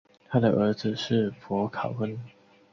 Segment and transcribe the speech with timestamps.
[0.27, 2.17] 他的儿子是佛卡温。